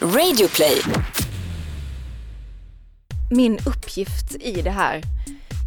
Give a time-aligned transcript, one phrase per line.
[0.00, 0.82] Radioplay.
[3.30, 5.02] Min uppgift i det här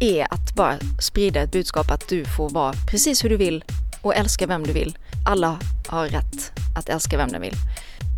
[0.00, 3.64] är att bara sprida ett budskap att du får vara precis hur du vill
[4.02, 4.98] och älska vem du vill.
[5.26, 5.58] Alla
[5.88, 7.54] har rätt att älska vem de vill.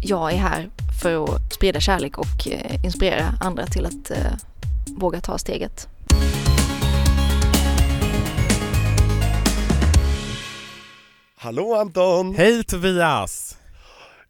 [0.02, 0.70] Jag är här
[1.02, 4.32] för att sprida kärlek och eh, inspirera andra till att eh,
[4.86, 5.88] våga ta steget.
[11.36, 12.34] Hallå Anton!
[12.34, 13.61] Hej Tobias!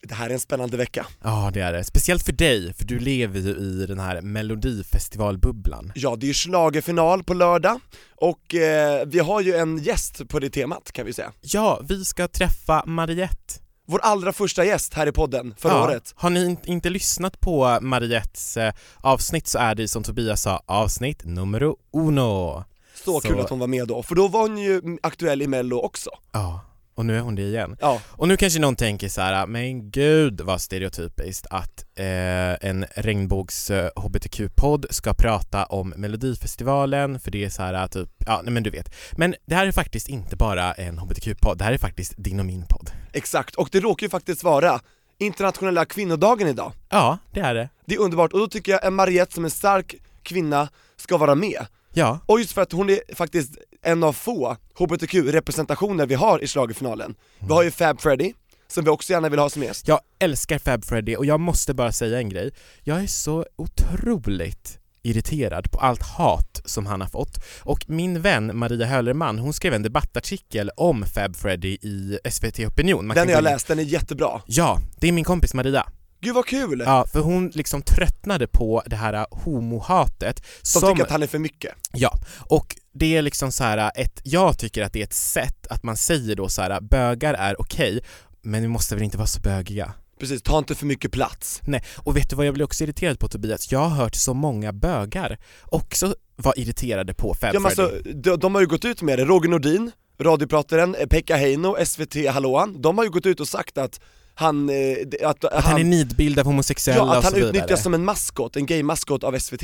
[0.08, 1.06] Det här är en spännande vecka.
[1.22, 5.92] Ja det är det, speciellt för dig, för du lever ju i den här melodifestivalbubblan.
[5.94, 7.80] Ja, det är ju schlagerfinal på lördag
[8.16, 11.32] och eh, vi har ju en gäst på det temat kan vi säga.
[11.40, 13.54] Ja, vi ska träffa Mariette.
[13.86, 15.84] Vår allra första gäst här i podden förra ja.
[15.84, 16.12] året.
[16.16, 20.62] Har ni in- inte lyssnat på Mariettes eh, avsnitt så är det som Tobias sa,
[20.66, 22.64] avsnitt numero uno.
[23.04, 25.46] Så, Så- kul att hon var med då, för då var hon ju aktuell i
[25.46, 26.10] mello också.
[26.32, 26.60] Ja,
[26.94, 27.76] och nu är hon det igen.
[27.80, 32.86] Ja, Och nu kanske någon tänker så här, men gud vad stereotypiskt att eh, en
[32.94, 38.52] regnbågs eh, hbtq-podd ska prata om melodifestivalen för det är så här typ, ja nej
[38.52, 38.94] men du vet.
[39.12, 42.46] Men det här är faktiskt inte bara en hbtq-podd, det här är faktiskt din och
[42.46, 42.90] min podd.
[43.12, 43.54] exakt.
[43.54, 44.80] Och det råkar ju faktiskt vara
[45.18, 46.72] internationella kvinnodagen idag.
[46.88, 47.68] Ja, det är det.
[47.86, 51.34] Det är underbart, och då tycker jag en Mariette som en stark kvinna ska vara
[51.34, 51.66] med.
[51.94, 56.46] Ja, Och just för att hon är faktiskt en av få HBTQ-representationer vi har i
[56.46, 57.14] schlagerfinalen.
[57.38, 58.32] Vi har ju Fab Freddy,
[58.68, 59.88] som vi också gärna vill ha som gäst.
[59.88, 62.50] jag älskar Fab Freddy och jag måste bara säga en grej.
[62.82, 67.44] Jag är så otroligt irriterad på allt hat som han har fått.
[67.60, 73.06] Och min vän Maria Höllerman, hon skrev en debattartikel om Fab Freddy i SVT Opinion.
[73.06, 74.42] Man Den har jag läst, den är jättebra.
[74.46, 75.86] Ja, det är min kompis Maria.
[76.20, 76.82] Gud vad kul!
[76.86, 81.26] Ja, för hon liksom tröttnade på det här homohatet Som, som, tycker att han är
[81.26, 81.74] för mycket.
[81.92, 85.66] ja, och det är liksom så här ett, jag tycker att det är ett sätt
[85.66, 88.00] att man säger då så här bögar är okej,
[88.42, 89.92] men vi måste väl inte vara så bögiga?
[90.20, 91.60] Precis, ta inte för mycket plats.
[91.64, 93.72] Nej, och vet du vad jag blir också irriterad på Tobias?
[93.72, 98.36] Jag har hört så många bögar också vara irriterade på Fab Ja, men alltså, de,
[98.36, 99.90] de har ju gått ut med det, Roger Nordin,
[100.20, 104.00] radioprataren, Pekka Heino, SVT Hallåan, de har ju gått ut och sagt att
[104.34, 104.74] han, eh,
[105.06, 107.48] det- att, att han är nidbild av homosexuella ja, att och han vidare.
[107.50, 109.62] utnyttjas som en maskot, en gay-maskot av SVT.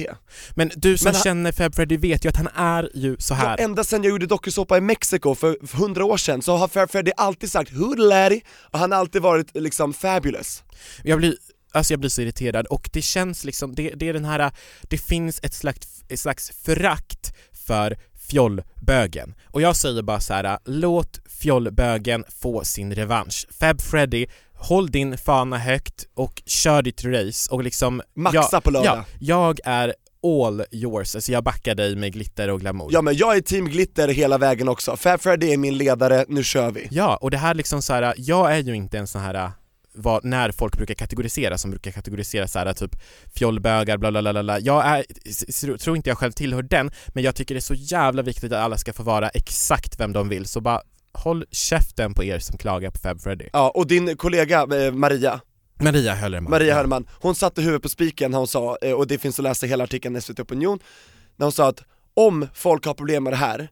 [0.55, 3.35] Men du som Men han- känner Fab Freddy vet ju att han är ju så
[3.35, 3.57] här.
[3.59, 6.91] Ja, ända sedan jag gjorde dokusåpa i Mexiko för hundra år sedan så har Fab
[6.91, 8.41] Freddy alltid sagt 'Hood laddie'
[8.73, 10.63] och han har alltid varit liksom fabulous.
[11.05, 11.35] Jag blir,
[11.73, 14.51] alltså jag blir så irriterad och det känns liksom, det, det är den här,
[14.83, 17.33] det finns ett slags, ett slags förakt
[17.67, 17.97] för
[18.31, 19.35] fjollbögen.
[19.47, 23.47] Och jag säger bara så här: låt fjollbögen få sin revansch.
[23.61, 24.27] Fab Freddy,
[24.59, 28.97] håll din fana högt och kör ditt race och liksom Maxa jag, på lördag.
[28.97, 32.91] Ja, jag är all yours, alltså jag backar dig med glitter och glamour.
[32.93, 36.45] Ja men jag är team glitter hela vägen också, Fab Freddy är min ledare, nu
[36.45, 36.89] kör vi.
[36.91, 39.53] Ja, och det här liksom så här, jag är ju inte en sån här
[39.95, 42.97] vad, när folk brukar kategorisera, som brukar kategorisera så här typ
[43.35, 44.59] fjollbögar, bla bla bla bla.
[44.59, 48.23] Jag är, tror inte jag själv tillhör den, men jag tycker det är så jävla
[48.23, 50.83] viktigt att alla ska få vara exakt vem de vill, så bara
[51.13, 53.49] håll käften på er som klagar på Fab Freddy.
[53.53, 55.41] Ja, och din kollega eh, Maria,
[55.81, 56.51] Maria Höllerman.
[56.51, 59.43] Maria Hörman, hon satte huvudet på spiken när hon sa, eh, och det finns att
[59.43, 60.79] läsa hela artikeln i SVT Opinion,
[61.37, 61.83] när hon sa att
[62.15, 63.69] om folk har problem med det här,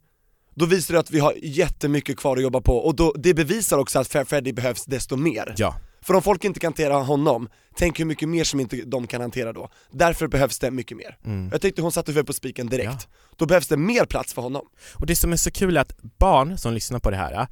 [0.55, 3.79] då visar det att vi har jättemycket kvar att jobba på, och då, det bevisar
[3.79, 5.55] också att Fab Freddy behövs desto mer.
[5.57, 5.75] Ja,
[6.07, 9.21] För om folk inte kan hantera honom, tänk hur mycket mer som inte de kan
[9.21, 9.69] hantera då.
[9.91, 11.19] Därför behövs det mycket mer.
[11.25, 11.49] mm.
[11.53, 13.09] Jag tyckte hon satte huvudet på spiken direkt.
[13.11, 13.17] Ja.
[13.37, 14.67] Då behövs det mer plats för honom.
[14.95, 17.49] Och det som är så kul är att barn som lyssnar på det här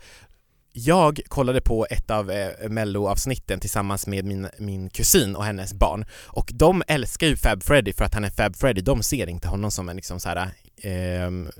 [0.76, 6.04] jag kollade på ett av eh, mello-avsnitten tillsammans med min, min kusin och hennes barn
[6.26, 9.48] och de älskar ju Fab Freddy för att han är Fab Freddy, de ser inte
[9.48, 10.50] honom som en liksom så här
[10.82, 11.50] ehm,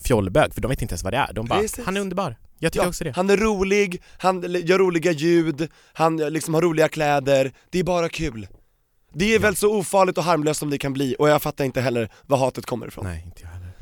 [0.00, 1.84] fjollbög för de vet inte ens vad det är, de bara Precis.
[1.84, 2.36] han är underbar.
[2.58, 3.12] Jag tycker Ja, också det.
[3.16, 8.08] han är rolig, han gör roliga ljud, han liksom har roliga kläder, det är bara
[8.08, 8.46] kul.
[9.12, 11.80] Det är väl så ofarligt och harmlöst som det kan bli, och jag fattar inte
[11.80, 13.04] heller var hatet kommer ifrån.
[13.04, 13.72] Nej, inte jag heller.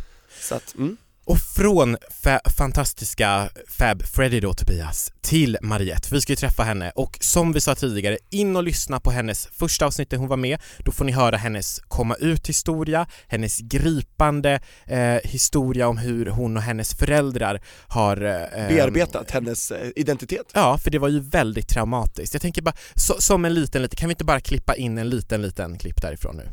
[0.41, 0.97] Så att, mm.
[1.25, 6.91] Och från fa- fantastiska Fab Freddy då Tobias, till Mariette, vi ska ju träffa henne
[6.94, 10.37] och som vi sa tidigare, in och lyssna på hennes första avsnitt där hon var
[10.37, 16.27] med, då får ni höra hennes komma ut historia, hennes gripande eh, historia om hur
[16.27, 20.51] hon och hennes föräldrar har eh, bearbetat hennes eh, identitet.
[20.54, 22.34] Ja, för det var ju väldigt traumatiskt.
[22.34, 25.10] Jag tänker bara, så, som en liten, liten, kan vi inte bara klippa in en
[25.10, 26.48] liten, liten klipp därifrån nu?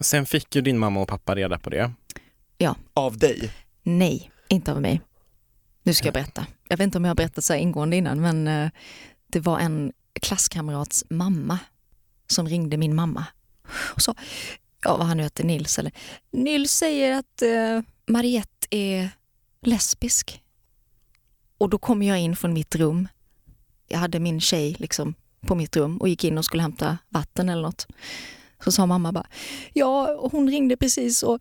[0.00, 1.92] Sen fick ju din mamma och pappa reda på det.
[2.94, 3.50] Av dig.
[3.86, 5.00] Nej, inte av mig.
[5.82, 6.46] Nu ska jag berätta.
[6.68, 8.70] Jag vet inte om jag har berättat så här ingående innan, men eh,
[9.26, 11.58] det var en klasskamrats mamma
[12.26, 13.26] som ringde min mamma
[13.94, 14.14] och sa,
[14.84, 15.92] ja vad han nu heter, Nils eller,
[16.30, 19.10] Nils säger att eh, Mariette är
[19.62, 20.42] lesbisk.
[21.58, 23.08] Och då kom jag in från mitt rum.
[23.88, 27.48] Jag hade min tjej liksom på mitt rum och gick in och skulle hämta vatten
[27.48, 27.86] eller något.
[28.64, 29.26] Så sa mamma bara,
[29.72, 31.40] ja hon ringde precis och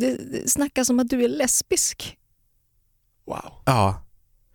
[0.00, 2.18] det det snackas om att du är lesbisk.
[3.26, 3.52] Wow.
[3.64, 4.02] Ja,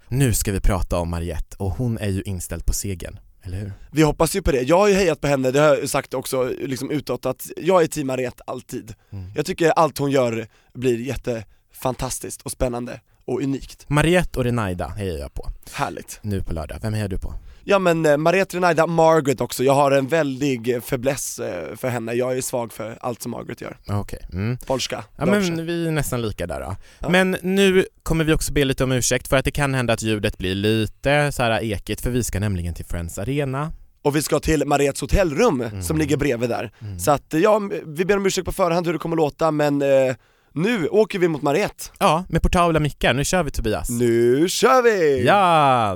[0.07, 3.74] nu ska vi prata om Mariette och hon är ju inställd på segern, eller hur?
[3.91, 4.62] Vi hoppas ju på det.
[4.62, 7.83] Jag har ju hejat på henne, det har jag sagt också liksom utåt, att jag
[7.83, 8.94] är team Mariette alltid.
[9.09, 9.31] Mm.
[9.36, 13.89] Jag tycker allt hon gör blir jättefantastiskt och spännande och unikt.
[13.89, 16.19] Mariette och Renaida hejar jag på, Härligt.
[16.21, 16.80] nu på lördag.
[16.81, 17.33] Vem hejar du på?
[17.63, 22.13] Ja men eh, Mariette Renaida, Margaret också, jag har en väldig fäbless eh, för henne,
[22.13, 23.77] jag är svag för allt som Margaret gör.
[23.88, 24.57] Okej, mm.
[24.57, 25.51] Polska, Ja Dobrze.
[25.51, 26.75] men vi är nästan lika där då.
[27.00, 27.09] Ja.
[27.09, 30.01] Men nu kommer vi också be lite om ursäkt för att det kan hända att
[30.01, 33.71] ljudet blir lite så här ekigt för vi ska nämligen till Friends Arena.
[34.01, 35.81] Och vi ska till Mariettes hotellrum Mm.
[35.83, 36.71] som ligger bredvid där.
[37.00, 40.15] Så att ja, vi ber om ursäkt på förhand hur det kommer låta men eh,
[40.53, 41.83] nu åker vi mot Mariette.
[42.00, 43.13] Ja, med portabla mickar.
[43.13, 43.89] Nu kör vi Tobias.
[43.89, 45.25] Nu kör vi!
[45.25, 45.95] Ja!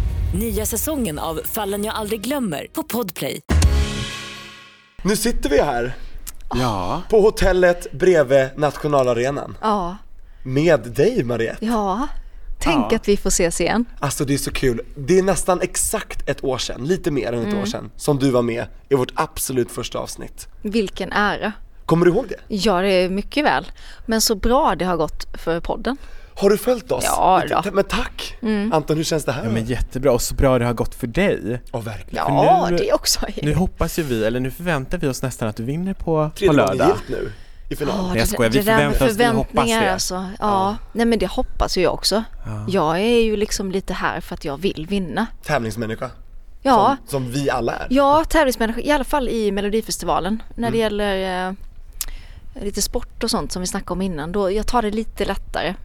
[0.33, 3.41] Nya säsongen av Fallen jag aldrig glömmer på Podplay.
[5.03, 5.93] Nu sitter vi här
[6.55, 7.01] Ja.
[7.09, 9.97] på hotellet bredvid nationalarenan Ja,
[10.43, 11.65] med dig Mariette.
[11.65, 12.07] ja.
[12.63, 13.85] Tänk att vi får ses igen.
[13.99, 17.47] Alltså det är så kul, det är nästan exakt ett år sedan, lite mer än
[17.47, 20.47] ett år sedan, som du var med i vårt absolut första avsnitt.
[20.61, 21.51] Vilken ära.
[21.85, 22.55] Kommer du ihåg det?
[22.55, 23.71] Ja, det är mycket väl.
[24.05, 25.97] Men så bra det har gått för podden.
[26.35, 27.03] Har du följt oss?
[27.07, 27.71] Ja då.
[27.73, 28.37] Men tack!
[28.73, 29.43] Anton, hur känns det här?
[29.43, 31.61] ja men jättebra och så bra det har gått för dig.
[31.71, 32.25] Ja, verkligen.
[32.27, 33.19] Ja, nu- det också.
[33.43, 36.31] Nu hoppas ju vi, eller nu förväntar vi oss nästan att du vinner på, på
[36.35, 36.87] Tredje lördag.
[36.87, 37.31] gillt nu
[37.69, 37.95] i final.
[37.97, 38.51] Ja, Nej, jag skojar.
[38.51, 39.93] Vi förväntar oss- vi hoppas förväntningar det.
[39.93, 40.25] Alltså.
[40.39, 40.75] Ja.
[40.93, 42.23] nej men det hoppas ju jag också.
[42.67, 45.27] Jag är ju liksom lite här för att jag vill vinna.
[45.43, 46.09] Tävlingsmänniska,
[46.63, 47.87] Ja, som, som vi alla är.
[47.89, 50.43] ja tävlingsmänniska, i alla fall i Melodifestivalen.
[50.55, 50.71] När Mm.
[50.71, 51.53] det gäller eh,
[52.63, 55.75] lite sport och sånt som vi snackade om innan, då jag tar det lite lättare.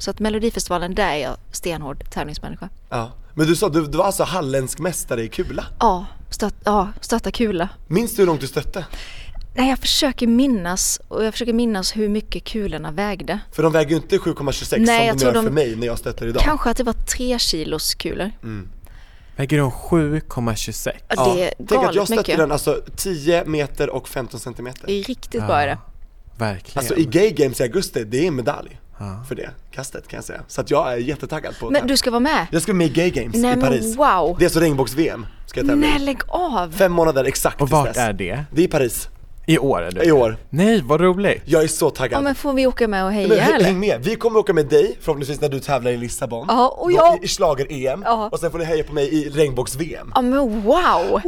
[0.00, 2.68] Så att Melodifestivalen, där är jag stenhård tävlingsmänniska.
[2.88, 3.12] Ja.
[3.34, 5.64] Men du sa, du, du var alltså halländsk mästare i kula.
[5.80, 7.68] Ja, stöt, ja stötta kula.
[7.86, 8.86] Minns du hur långt du stötte?
[9.56, 13.40] Nej, jag försöker minnas och jag försöker minnas hur mycket kulorna vägde.
[13.52, 15.86] För de väger ju inte 7,26 Nej, jag som de gör de- för mig när
[15.86, 16.42] jag stöter idag.
[16.42, 18.30] Kanske att det var tre kilos kulor.
[19.36, 20.90] Väger de 7,26?
[21.08, 22.38] Ja, det är Tänk att jag galet stötte mycket.
[22.38, 24.86] den alltså 10 meter och 15 centimeter.
[24.86, 25.78] Det är riktigt bra är det.
[26.36, 26.78] Verkligen.
[26.78, 28.80] Alltså i Gay Games i augusti, det är en medalj
[29.28, 30.40] för det kastet kan jag säga.
[30.48, 32.46] Så att jag är jättetaggad på Men du ska vara med?
[32.52, 33.96] Jag ska med i Gay Games Nej i men Paris.
[33.96, 34.36] wow!
[34.38, 36.72] Det är så regnbågs-VM ska jag tävla Nej lägg av!
[36.72, 37.96] Fem månader exakt och vart dess.
[37.96, 38.44] är det?
[38.52, 39.08] Det är i Paris,
[39.46, 40.04] I år är det?
[40.04, 40.36] i år.
[40.50, 41.42] Nej, vad roligt!
[41.44, 42.18] Jag är så taggad.
[42.18, 43.64] Ja men får vi åka med och Men heja häng- eller?
[43.64, 46.46] häng med, vi kommer åka med dig förhoppningsvis när du tävlar i Lissabon.
[46.48, 48.28] Ja, och jag- I, schlager-EM, Ja.
[48.32, 50.12] och sen får ni heja på mig i regnbågs-VM.
[50.14, 51.20] Ja men wow!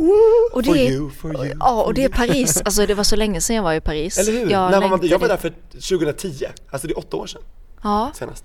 [0.52, 2.08] Och For det, you, for you, ja och for det är.
[2.08, 4.18] Paris, alltså det var så länge sedan jag var i Paris.
[4.18, 4.50] Eller hur?
[4.50, 7.42] Jag när var man, jag var där för 2010, alltså det är åtta år sedan
[7.82, 8.44] Ja, senast.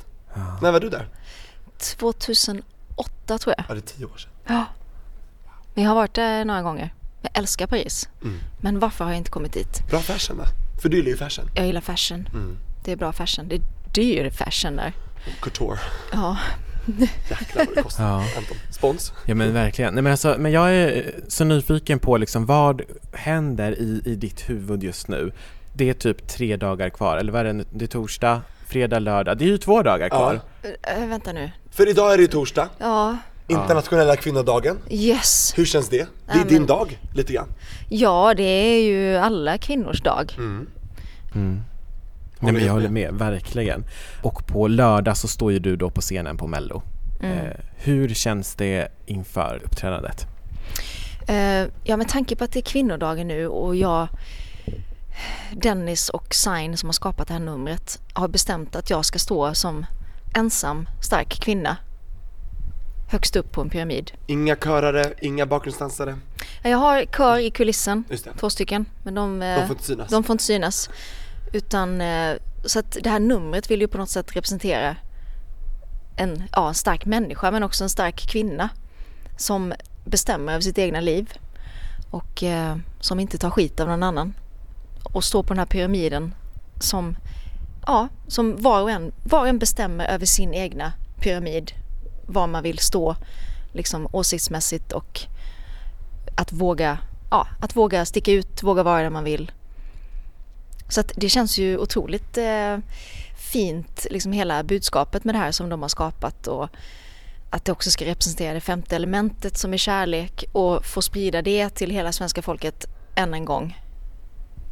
[0.62, 1.07] När var du där?
[1.78, 3.66] 2008 tror jag.
[3.69, 4.31] Ja det är tio år sedan.
[4.48, 4.66] Ja.
[5.74, 6.94] Men jag har varit där några gånger.
[7.22, 8.10] Jag älskar Paris.
[8.24, 8.39] Mm.
[8.62, 9.88] Men varför har jag inte kommit dit?
[9.89, 10.46] Bra fashion va?
[10.82, 12.29] För du gillar ju fashion, Jag gillar fashion.
[12.34, 12.58] Mm.
[12.84, 13.48] Det är bra fashion.
[13.48, 13.62] Det är
[13.94, 14.94] dyr fashion där.
[15.41, 15.79] couture.
[16.13, 16.38] Ja.
[17.29, 18.03] Jäklar vad det kostar.
[18.03, 18.15] Ja.
[18.38, 19.13] Anton, spons?
[19.25, 19.94] Ja men verkligen.
[19.94, 22.82] Nej men alltså, men jag är så nyfiken på liksom vad
[23.13, 25.32] händer i, i ditt huvud just nu?
[25.74, 27.65] Det är typ tre dagar kvar, eller vad är det nu?
[27.72, 29.38] Det är torsdag, fredag, lördag.
[29.38, 30.39] Det är ju två dagar kvar.
[30.97, 31.51] Äh, vänta nu.
[31.71, 34.77] För idag är det ju torsdag, Ja, internationella kvinnodagen.
[34.89, 35.53] yes.
[35.57, 36.07] Hur känns det?
[36.25, 37.47] Det är din men- dag, lite grann.
[37.89, 40.33] Ja, det är ju alla kvinnors dag.
[40.38, 40.67] Mm.
[42.39, 43.13] Nej men jag håller med.
[43.13, 43.83] med, verkligen.
[44.24, 46.81] Och på lördag så står ju du då på scenen på mello.
[47.24, 47.38] Mm.
[47.38, 50.25] Eh, hur känns det inför uppträdandet?
[51.27, 54.07] Eh, ja, med tanke på att det är kvinnodagen nu och jag,
[55.51, 59.53] Dennis och Sign som har skapat det här numret har bestämt att jag ska stå
[59.53, 59.86] som
[60.36, 61.77] ensam stark kvinna
[63.09, 64.12] högst upp på en pyramid.
[64.27, 66.17] Inga körare, inga bakgrundsdansare.
[66.63, 68.03] Jag har kör i kulissen,
[68.39, 70.09] två stycken, men de, eh, De får inte synas.
[70.09, 70.89] de får inte synas.
[71.53, 74.95] Utan, eh, så att det här numret vill ju på något sätt representera
[76.15, 78.69] en, ja, en stark människa men också en stark kvinna
[79.38, 79.74] som
[80.05, 81.33] bestämmer över sitt egna liv
[82.12, 84.33] och eh, som inte tar skit av någon annan.
[85.14, 86.36] Och står på den här pyramiden
[86.80, 87.18] som,
[87.86, 91.72] ja, som var och en, var och en bestämmer över sin egna pyramid.
[92.26, 93.16] Var man vill stå
[93.74, 95.22] liksom åsiktsmässigt och
[96.36, 96.98] att våga,
[97.32, 99.52] ja, att våga sticka ut, våga vara där man vill.
[100.90, 102.78] Så att det känns ju otroligt eh,
[103.38, 106.70] fint, liksom hela budskapet med det här som de har skapat och
[107.50, 111.70] att det också ska representera det femte elementet som är kärlek och få sprida det
[111.70, 112.86] till hela svenska folket
[113.16, 113.78] än en gång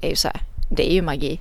[0.05, 1.39] är ju så här, det är ju magi.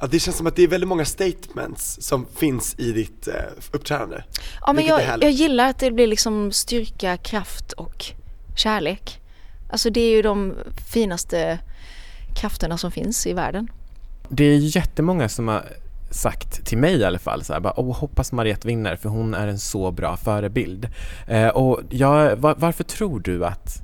[0.00, 3.34] Ja, det känns som att det är väldigt många statements som finns i ditt eh,
[3.72, 4.22] uppträdande.
[4.60, 8.04] Ja men jag, jag gillar att det blir liksom styrka, kraft och
[8.56, 9.20] kärlek.
[9.70, 10.54] Alltså det är ju de
[10.92, 11.58] finaste
[12.36, 13.68] krafterna som finns i världen.
[14.28, 15.64] Det är jättemånga som har
[16.10, 19.34] sagt till mig i alla fall så här, bara, Åh, hoppas Mariette vinner för hon
[19.34, 20.88] är en så bra förebild.
[21.26, 23.82] Eh, och jag, var, varför tror du att,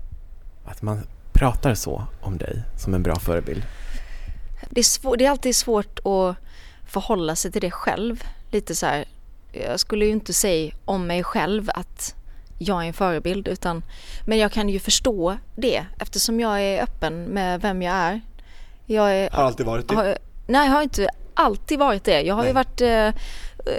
[0.64, 1.00] att man
[1.32, 3.62] pratar så om dig som en bra förebild?
[4.70, 6.36] Det är, svår, det är alltid svårt att
[6.88, 8.24] förhålla sig till det själv.
[8.50, 9.04] Lite så här,
[9.52, 12.14] jag skulle ju inte säga om mig själv att
[12.58, 13.82] jag är en förebild utan
[14.26, 18.20] men jag kan ju förstå det eftersom jag är öppen med vem jag är.
[18.86, 19.94] Jag är, Har alltid varit det.
[19.94, 22.22] har, nej, jag har inte alltid varit det.
[22.22, 22.64] Jag har ju Nej.
[22.64, 23.22] varit eh,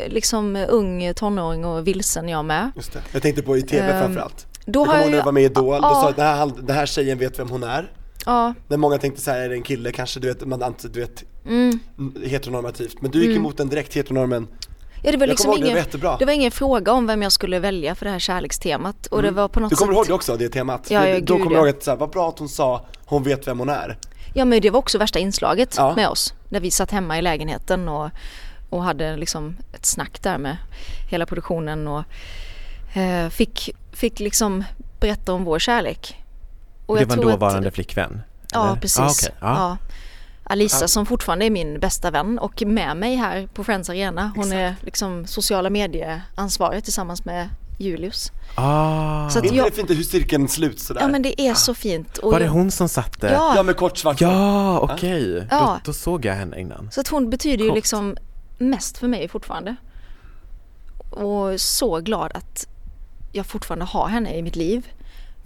[0.08, 2.72] liksom ung tonåring och vilsen jag med.
[2.76, 3.02] Just det.
[3.12, 4.48] Jag tänkte på i TV Ehm, framförallt.
[4.66, 6.02] Då Jag kommer ihåg jag när du var med i Idol, då Ja.
[6.02, 7.92] sa att den här, den här tjejen vet vem hon är.
[8.26, 11.00] Ja, När många tänkte så här, är det en kille kanske, du vet, man du
[11.00, 11.80] vet, mm.
[12.26, 13.02] heteronormativt.
[13.02, 14.48] Men du gick emot den direkt, heteronormen.
[15.04, 17.22] ja det var liksom ihåg det, det ingen, var det var ingen fråga om vem
[17.22, 19.98] jag skulle välja för det här kärlekstemat och det var på något Du kommer sätt
[19.98, 20.88] ihåg det också, det temat?
[20.92, 21.68] Ja, ja, då kommer jag ja.
[21.68, 23.98] ihåg att så här, vad bra att hon sa, hon vet vem hon är.
[24.34, 25.94] Ja men det var också värsta inslaget Ja.
[25.96, 26.34] med oss.
[26.50, 28.10] När vi satt hemma i lägenheten och,
[28.70, 30.58] och hade liksom ett snack där med
[31.12, 32.04] hela produktionen och
[32.98, 34.64] eh, fick, fick liksom
[35.00, 36.23] berätta om vår kärlek.
[36.86, 38.22] Och det jag var en tror att- dåvarande flickvän?
[38.52, 38.82] Ja eller?
[38.82, 39.00] precis.
[39.00, 39.36] Ah, okej.
[39.42, 39.48] ja.
[39.58, 39.78] ja.
[40.46, 40.88] Alisa Ja.
[40.88, 44.32] som fortfarande är min bästa vän och med mig här på Friends Arena.
[44.36, 47.50] Hon är liksom sociala medieansvarig tillsammans med
[47.80, 48.32] Julius.
[48.56, 51.02] Ah, Så att Är inte jag- det fint hur cirkeln sluts sådär?
[51.02, 52.18] Ja men det är så fint.
[52.18, 53.28] Och var det hon som satte?
[53.28, 53.54] Ja.
[53.56, 54.22] Ja med kort svart.
[54.22, 55.48] Ja, okej.
[55.52, 55.60] Ja.
[55.60, 56.92] Då, då såg jag henne innan.
[56.92, 57.76] Så att hon betyder ju Coolt.
[57.76, 58.18] liksom
[58.58, 59.76] mest för mig fortfarande.
[61.12, 62.68] Och så glad att
[63.32, 64.88] jag fortfarande har henne i mitt liv.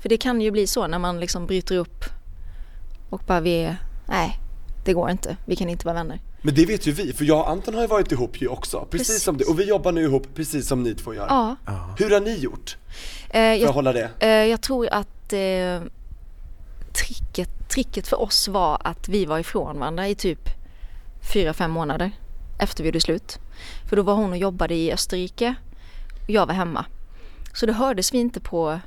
[0.07, 2.05] För det kan ju bli så när man liksom bryter upp
[3.09, 4.39] och bara vi är, nej
[4.85, 6.21] det går inte, vi kan inte vara vänner.
[6.41, 8.87] Men det vet ju vi, för jag och Anton har ju varit ihop ju också,
[8.91, 9.23] precis, Precis.
[9.23, 11.25] som det, och vi jobbar nu ihop precis som ni två gör.
[11.29, 11.55] Ja.
[11.97, 12.77] Hur har ni gjort
[13.29, 14.09] eh, för att jag, hålla det?
[14.19, 15.81] eh, jag tror att eh,
[16.93, 20.49] tricket, tricket för oss var att vi var ifrån varandra i typ
[21.33, 22.11] fyra, fem månader
[22.59, 23.39] efter vi gjorde slut.
[23.89, 25.55] För då var hon och jobbade i Österrike
[26.23, 26.85] och jag var hemma.
[27.53, 28.79] Så då hördes vi inte på,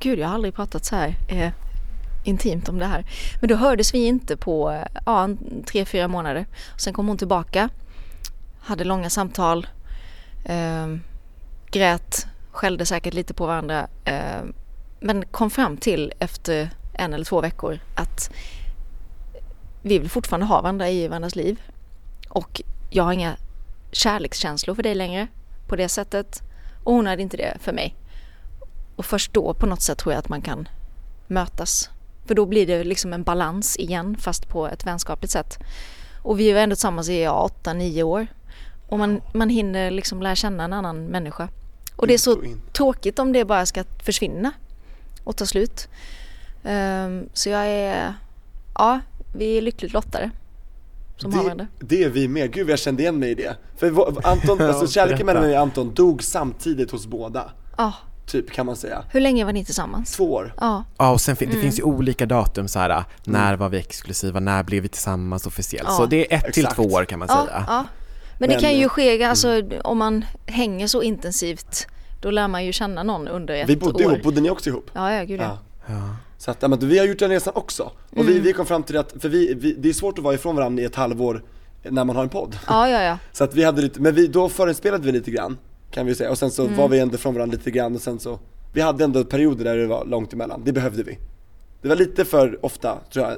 [0.00, 1.50] gud jag har aldrig pratat så här eh,
[2.24, 3.04] intimt om det här.
[3.40, 5.28] Men då hördes vi inte på eh, ja,
[5.66, 6.46] tre, fyra månader.
[6.76, 7.68] Sen kom hon tillbaka,
[8.60, 9.66] hade långa samtal,
[10.44, 10.86] eh,
[11.70, 13.88] grät, skällde säkert lite på varandra.
[14.04, 14.42] Eh,
[15.00, 18.30] men kom fram till efter en eller två veckor att
[19.82, 21.60] vi vill fortfarande ha varandra i varandras liv.
[22.28, 23.36] Och jag har inga
[23.92, 25.28] kärlekskänslor för dig längre
[25.68, 26.42] på det sättet.
[26.84, 27.96] Och hon hade inte det för mig.
[29.00, 30.68] Och först då på något sätt tror jag att man kan
[31.26, 31.90] mötas.
[32.26, 35.58] För då blir det liksom en balans igen fast på ett vänskapligt sätt.
[36.22, 38.26] Och vi är ju ändå tillsammans i ja, åtta, nio år.
[38.88, 41.48] Och man, man hinner liksom lära känna en annan människa.
[41.96, 42.42] Och det är så
[42.72, 44.52] tråkigt om det bara ska försvinna
[45.24, 45.88] och ta slut.
[46.64, 48.14] Ehm, så jag är,
[48.74, 49.00] ja,
[49.36, 50.30] vi är lyckligt lottade
[51.16, 51.66] som har Det, varandra.
[51.78, 53.56] det är vi med, gud jag kände igen mig i det.
[53.76, 57.92] För Anton, alltså kärleken mellan mig och Anton dog samtidigt hos båda, Ja,
[58.30, 59.02] typ kan man säga.
[59.10, 60.12] hur länge var ni tillsammans?
[60.16, 60.54] Två år.
[60.60, 61.56] Ja, Ja, och sen fin- Mm.
[61.56, 63.04] det finns ju olika datum så här.
[63.24, 65.88] när var vi exklusiva, när blev vi tillsammans officiellt?
[65.88, 66.76] Ja, så det är ett till exakt.
[66.76, 67.64] två år kan man ja, säga.
[67.68, 67.84] ja.
[68.38, 71.86] Men det kan ju ske, alltså om man hänger så intensivt
[72.20, 74.12] då lär man ju känna någon under ett Vi bodde år.
[74.12, 74.90] ihop, bodde ni också ihop?
[74.92, 75.58] Ja, ja, gud ja.
[75.86, 76.16] Ja.
[76.38, 77.82] Så att, men vi har gjort den resan också.
[78.10, 78.26] Och Mm.
[78.26, 80.56] vi, vi kom fram till att, för vi, vi, det är svårt att vara ifrån
[80.56, 81.42] varandra i ett halvår
[81.82, 82.58] när man har en podd.
[82.66, 83.18] Ja, ja, ja.
[83.32, 85.58] Så att vi hade lite, men vi, då förinspelade vi lite grann,
[85.90, 86.76] kan vi säga, och sen så Mm.
[86.76, 88.38] var vi ändå från varandra lite grann och sen så
[88.72, 91.18] Vi hade ändå perioder där det var långt emellan, det behövde vi
[91.82, 93.36] Det var lite för ofta, tror jag,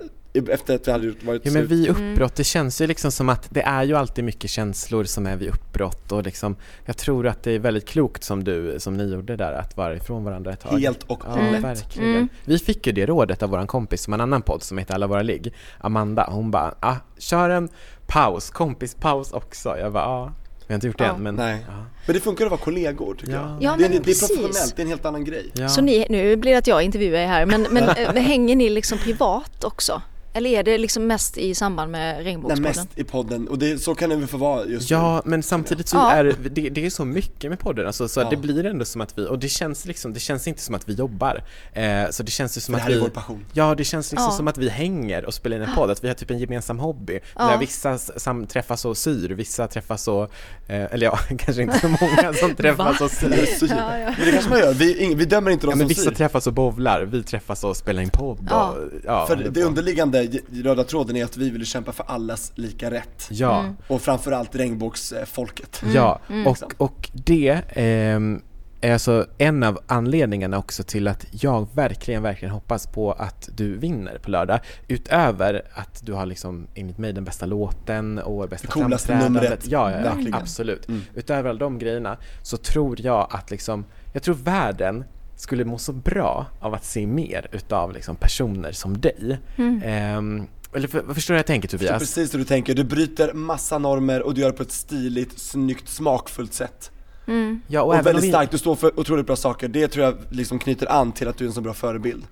[0.50, 2.12] efter att vi hade varit Ja men vid Mm.
[2.12, 5.36] uppbrott, det känns ju liksom som att det är ju alltid mycket känslor som är
[5.36, 9.12] vid uppbrott och liksom Jag tror att det är väldigt klokt som du, som ni
[9.12, 12.10] gjorde där, att vara ifrån varandra ett tag Helt och Ja, hållet verkligen.
[12.10, 12.28] Mm.
[12.44, 15.06] Vi fick ju det rådet av våran kompis som en annan podd som heter Alla
[15.06, 17.68] våra ligg Amanda, hon bara ah, kör en
[18.06, 20.32] paus, kompispaus också Jag bara ah.
[20.66, 21.14] Vi har inte gjort det Ja.
[21.14, 21.64] än men Nej.
[21.68, 21.72] ja.
[22.06, 23.40] Men det funkar att vara kollegor tycker Ja.
[23.60, 24.28] jag Ja, det, är, men det är precis.
[24.28, 25.68] professionellt, det är en helt annan grej Ja.
[25.68, 28.70] Så ni, nu blir det att jag intervjuar er här, men, men eh, hänger ni
[28.70, 30.02] liksom privat också?
[30.34, 32.62] Eller är det liksom mest i samband med Nej, regnbågspodden?
[32.62, 34.96] mest i podden, och det, så kan det väl få vara just nu.
[34.96, 36.12] Ja, men samtidigt så Ja.
[36.12, 38.30] är det, det är så mycket med podden, alltså, så Ja.
[38.30, 40.88] det blir ändå som att vi, och det känns liksom, det känns inte som att
[40.88, 41.44] vi jobbar.
[41.72, 43.44] Eh, så det känns ju som För det att här vi är vår passion.
[43.52, 44.36] Ja, det känns liksom Ja.
[44.36, 46.78] som att vi hänger och spelar in en podd, att vi har typ en gemensam
[46.78, 47.18] hobby.
[47.36, 47.46] Ja.
[47.46, 50.22] När vissa sam- träffas och syr, vissa träffas och,
[50.68, 53.46] eh, eller ja, kanske inte så många som träffas och syr.
[53.58, 53.68] syr.
[53.76, 54.14] Ja, ja.
[54.18, 56.02] Men det kanske man gör, vi, ing- vi dömer inte de Ja, men som vissa
[56.10, 56.16] syr.
[56.16, 58.68] träffas och bovlar, vi träffas och spelar in podd Ja.
[58.70, 60.21] och, ja, För det underliggande
[60.62, 63.28] röda tråden är att vi vill kämpa för allas lika rätt.
[63.30, 63.60] Ja.
[63.60, 63.76] Mm.
[63.88, 65.82] Och framförallt regnbågsfolket.
[65.94, 66.46] Ja, mm.
[66.46, 68.42] och, och det ehm,
[68.82, 73.76] är alltså en av anledningarna också till att jag verkligen, verkligen hoppas på att du
[73.76, 74.60] vinner på lördag.
[74.88, 79.42] Utöver att du har liksom enligt mig den bästa låten och bästa Det coolaste framträdandet.
[79.42, 79.66] numret.
[79.66, 80.88] Ja, ja, ja absolut.
[80.88, 81.02] Mm.
[81.14, 85.04] Utöver alla de grejerna så tror jag att liksom, jag tror världen
[85.36, 89.38] skulle må så bra av att se mer utav liksom personer som dig.
[89.56, 89.82] Mm.
[89.84, 91.98] Ehm, eller för, förstår du vad jag tänker Jag förstår Tobias?
[92.14, 95.38] precis hur du tänker, du bryter massa normer och du gör det på ett stiligt,
[95.38, 96.90] snyggt, smakfullt sätt.
[97.26, 97.60] Mm.
[97.68, 99.68] Ja, Och, om väldigt vi- starkt, du står för otroligt bra saker.
[99.68, 102.24] Det tror jag liksom knyter an till att du är en så bra förebild.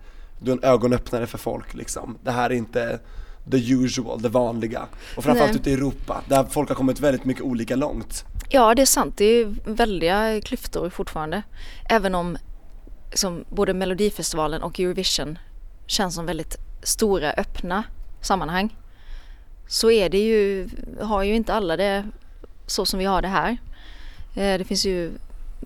[0.42, 2.18] Du är en ögonöppnare för folk liksom.
[2.24, 3.00] Det här är inte
[3.50, 4.82] the usual, det vanliga.
[5.16, 5.60] Och framförallt Nej.
[5.60, 8.24] ute i Europa, där folk har kommit väldigt mycket olika långt.
[8.48, 9.14] Ja, det är sant.
[9.16, 11.42] Det är väldiga klyftor fortfarande.
[11.88, 12.36] Även om
[13.12, 15.38] som både Melodifestivalen och Eurovision
[15.86, 17.84] känns som väldigt stora, öppna
[18.20, 18.76] sammanhang.
[19.66, 20.68] Så är det ju,
[21.00, 22.04] har ju inte alla det
[22.66, 23.50] så som vi har det här.
[24.34, 25.12] Eh, det finns ju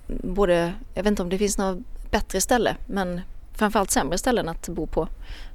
[0.06, 1.78] både, jag vet inte om det finns något
[2.10, 3.20] bättre ställe, men
[3.52, 5.08] framförallt sämre ställen att bo på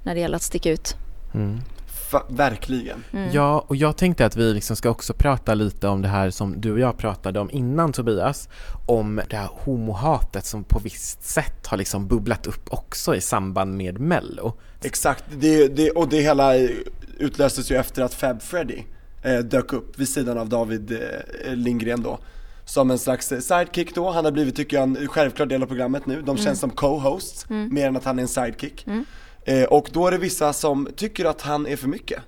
[0.03, 0.95] när det gäller att sticka ut.
[1.33, 1.59] Mm.
[2.29, 3.03] Verkligen.
[3.11, 3.31] Mm.
[3.31, 6.61] Ja, och jag tänkte att vi liksom ska också prata lite om det här som
[6.61, 8.49] du och jag pratade om innan Tobias,
[8.87, 13.77] om det här homohatet som på visst sätt har liksom bubblat upp också i samband
[13.77, 14.53] med Mello.
[14.81, 16.53] Exakt, det, det, och det hela
[17.17, 18.83] utlöstes ju efter att Fab Freddy
[19.23, 22.19] eh, dök upp vid sidan av David eh, Lindgren då
[22.65, 25.67] som en slags eh, sidekick då, han har blivit tycker jag en självklar del av
[25.67, 28.85] programmet nu, de känns som co-hosts mer än att han är en sidekick
[29.45, 32.21] eh, Och då är det vissa som tycker att han är för mycket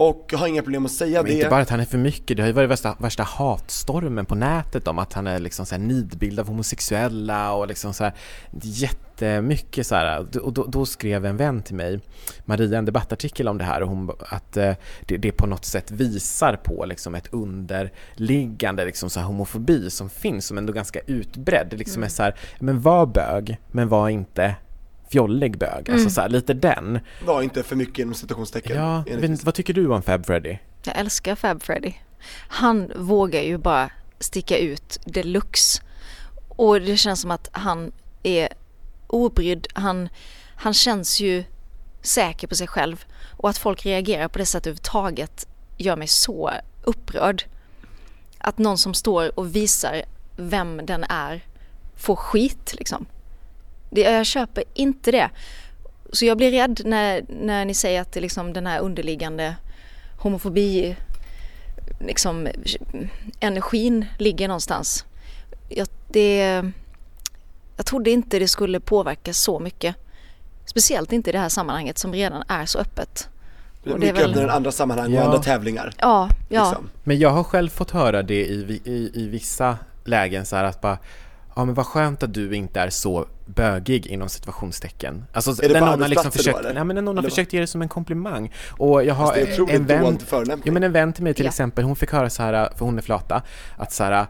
[0.00, 2.36] och har inga problem att säga Men det inte bara att han är för mycket,
[2.36, 5.74] det har ju varit värsta, värsta hatstormen på nätet om att han är liksom så
[5.74, 8.12] här nidbild av homosexuella och liksom så här
[8.62, 10.38] jättemycket så här.
[10.42, 12.00] och då, då skrev en vän till mig,
[12.44, 14.72] Maria, en debattartikel om det här och hon, att eh,
[15.06, 20.10] det, det på något sätt visar på liksom ett underliggande liksom så här homofobi som
[20.10, 21.66] finns, som ändå är ganska utbredd.
[21.70, 24.54] Det liksom är så här, men var bög, men var inte
[25.10, 27.00] fjollig bög, alltså så här, lite den.
[27.24, 30.58] var inte för mycket inom citationstecken Ja, inte, vad tycker du om Fab Freddy?
[30.84, 31.92] Jag älskar Fab Freddy.
[32.48, 35.82] Han vågar ju bara sticka ut deluxe.
[36.48, 37.92] Och det känns som att han
[38.22, 38.48] är
[39.06, 39.66] obrydd.
[39.74, 40.08] Han,
[40.56, 41.44] han känns ju
[42.02, 43.04] säker på sig själv.
[43.36, 45.46] Och att folk reagerar på det sättet överhuvudtaget
[45.76, 46.50] gör mig så
[46.82, 47.44] upprörd.
[48.38, 50.02] Att någon som står och visar
[50.36, 51.44] vem den är
[51.96, 53.06] får skit liksom.
[53.90, 55.30] Det, jag köper inte det.
[56.12, 59.56] Så jag blir rädd när, när ni säger att det liksom den här underliggande
[60.18, 60.96] homofobi
[62.00, 62.48] liksom
[63.40, 65.04] energin ligger någonstans.
[65.68, 66.62] Jag, det,
[67.76, 69.96] jag trodde inte det skulle påverka så mycket.
[70.66, 73.28] Speciellt inte i det här sammanhanget som redan är så öppet.
[73.80, 75.20] och Mycket väl- öppnare än andra sammanhang Ja.
[75.20, 76.68] och andra tävlingar Ja, ja.
[76.68, 76.90] liksom.
[77.04, 80.80] Men jag har själv fått höra det i, i, i vissa lägen så här att
[80.80, 80.98] bara
[81.60, 85.24] Ja men vad skönt att du inte är så bögig inom situationstecken.
[85.32, 87.60] Alltså det när någon har liksom då, försökt, nej men när någon har försökt ge
[87.60, 88.52] det som en komplimang.
[88.70, 90.18] Och jag har det är otroligt en vän,
[90.64, 91.48] ja men en vän till mig till Ja.
[91.48, 93.42] exempel, hon fick höra så här, för hon är flata,
[93.76, 94.26] att så här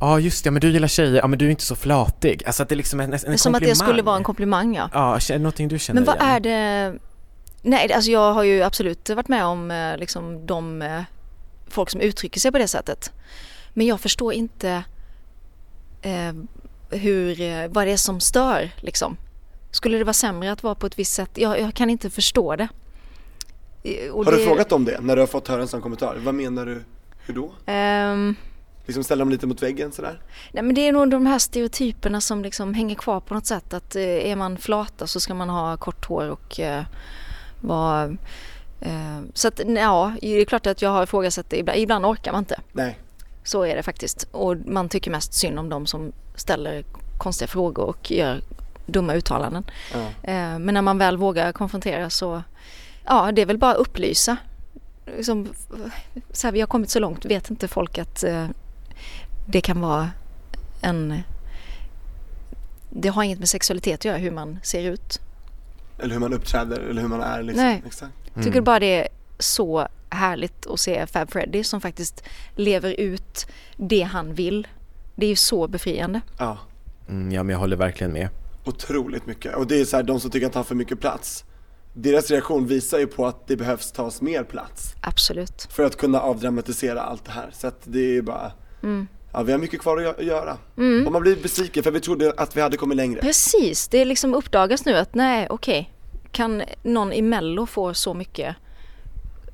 [0.00, 2.42] Ja just det, ja, men du gillar tjejer, ja men du är inte så flatig.
[2.46, 3.38] Alltså att det liksom är en, en komplimang.
[3.38, 4.90] Som att det skulle vara en komplimang ja.
[4.92, 6.28] Ja, är det någonting du känner Men vad igen?
[6.28, 6.98] är det?
[7.62, 11.02] Nej, alltså jag har ju absolut varit med om eh, liksom de eh,
[11.68, 13.12] folk som uttrycker sig på det sättet.
[13.74, 14.82] Men jag förstår inte
[16.02, 16.32] eh,
[16.98, 19.16] hur, eh, vad det är som stör liksom.
[19.70, 21.30] Skulle det vara sämre att vara på ett visst sätt?
[21.34, 22.68] Jag, jag kan inte förstå det.
[23.82, 25.80] Eh, och Har du det- frågat om det när du har fått höra en sån
[25.82, 26.16] kommentar?
[26.24, 26.82] Vad menar du?
[27.26, 27.52] Hur då?
[27.66, 28.34] Ehm,
[28.86, 30.20] Liksom ställa dem lite mot väggen sådär?
[30.52, 33.74] Nej men det är nog de här stereotyperna som liksom hänger kvar på något sätt.
[33.74, 36.84] Att eh, är man flata så ska man ha kort hår och eh,
[37.60, 38.04] vara...
[38.80, 41.58] Eh, så att ja, det är klart att jag har ifrågasatt det.
[41.58, 42.60] Ibland, ibland orkar man inte.
[42.72, 42.98] Nej.
[43.50, 44.28] Så är det faktiskt.
[44.30, 46.84] Och man tycker mest synd om de som ställer
[47.18, 48.40] konstiga frågor och gör
[48.86, 49.64] dumma uttalanden.
[49.92, 50.00] Ja.
[50.22, 52.42] Eh, men när man väl vågar konfrontera så,
[53.04, 54.36] ja det är väl bara att upplysa.
[55.16, 55.48] Liksom,
[56.32, 58.46] så här, vi har kommit så långt, vet inte folk att eh,
[59.46, 60.10] det kan vara
[60.80, 61.22] en...
[62.90, 65.20] Det har inget med sexualitet att göra hur man ser ut.
[65.98, 67.64] Eller hur man uppträder eller hur man är liksom.
[67.64, 67.82] Nej.
[67.86, 68.12] Exakt.
[68.42, 69.08] Tycker bara det är
[69.38, 72.24] så härligt att se Fab Freddy som faktiskt
[72.56, 73.46] lever ut
[73.76, 74.68] det han vill.
[75.14, 76.20] Det är ju så befriande.
[76.38, 76.58] Ja,
[77.08, 78.28] Mm, ja men jag håller verkligen med.
[78.64, 79.56] otroligt mycket.
[79.56, 81.44] Och det är så här, de som tycker att han tar för mycket plats.
[81.94, 85.68] Deras reaktion visar ju på att det behövs tas mer plats Absolut.
[85.70, 87.50] för att kunna avdramatisera allt det här.
[87.52, 89.06] Så att det är ju bara, Mm.
[89.32, 90.58] ja vi har mycket kvar att gö- göra.
[91.06, 93.20] Och man blir besviken för vi trodde att vi hade kommit längre.
[93.20, 95.92] Precis, det liksom uppdagas nu att nej okej,
[96.32, 98.56] kan någon i mello få så mycket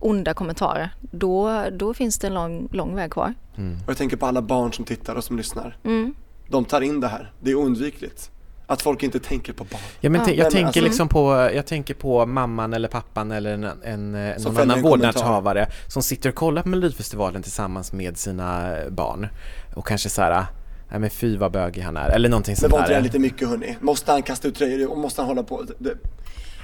[0.00, 3.34] onda kommentarer, då, då finns det en lång, lång väg kvar.
[3.56, 5.76] Och jag tänker på alla barn som tittar och som lyssnar.
[5.84, 6.14] Mm.
[6.48, 8.30] De tar in det här, det är oundvikligt.
[8.68, 9.80] Att folk inte tänker på barn.
[10.00, 10.28] Ja, men Ja.
[10.30, 14.12] jag Men tänker alltså- liksom på, jag tänker på mamman eller pappan eller en, en,
[14.12, 19.28] någon annan en vårdnadshavare som sitter och kollar på Melodifestivalen tillsammans med sina barn
[19.74, 20.46] och kanske så här,
[20.90, 23.02] nej men fy vad bögig han är, eller någonting sånt var inte det där.
[23.02, 23.76] lite mycket hörni?
[23.80, 25.62] Måste han kasta ut tröjor och måste han hålla på?
[25.62, 25.94] Det, det,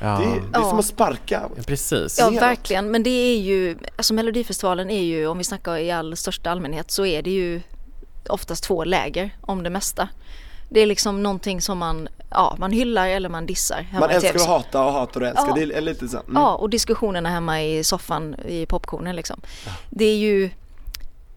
[0.00, 0.78] Ja, det, är, det är som Ja.
[0.78, 1.48] att sparka.
[1.66, 2.18] precis.
[2.18, 6.16] Ja verkligen, men det är ju, alltså Melodifestivalen är ju, om vi snackar i all
[6.16, 7.60] största allmänhet så är det ju
[8.28, 10.08] oftast två läger om det mesta.
[10.68, 14.14] Det är liksom någonting som man, ja man hyllar eller man dissar hemma Man i
[14.14, 15.48] älskar att hata och hatar och älskar.
[15.48, 15.54] Ja.
[15.54, 16.16] Det är lite så.
[16.16, 16.32] Mm.
[16.34, 19.40] Ja, och diskussionerna hemma i soffan i popcornen liksom.
[19.90, 20.50] Det är ju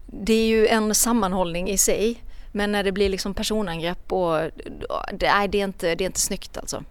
[0.06, 2.22] Det är ju en sammanhållning i sig.
[2.52, 4.36] Men när det blir liksom personangrepp och
[5.12, 6.82] det, nej, det, är inte, det är inte snyggt alltså.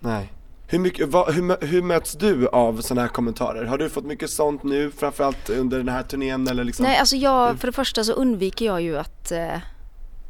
[0.00, 0.32] Nej.
[0.72, 3.64] Hur, mycket, vad, hur, hur möts du av sådana här kommentarer?
[3.64, 6.86] Har du fått mycket sånt nu, framförallt under den här turnén eller liksom?
[6.86, 9.58] Nej, alltså jag, för det första så undviker jag ju att eh,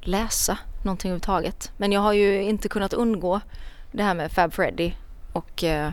[0.01, 1.73] läsa någonting överhuvudtaget.
[1.77, 3.41] Men jag har ju inte kunnat undgå
[3.93, 4.93] det här med Fab Freddy
[5.33, 5.93] och eh,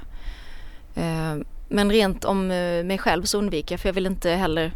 [0.95, 1.35] eh,
[1.69, 4.71] men rent om eh, mig själv så undviker jag för jag vill inte heller